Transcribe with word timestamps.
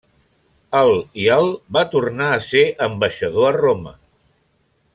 El 0.77 0.93
i 1.25 1.27
el 1.35 1.49
va 1.77 1.83
tornar 1.91 2.31
a 2.37 2.39
ser 2.47 2.65
ambaixador 2.87 3.51
a 3.51 3.53
Roma. 3.61 3.95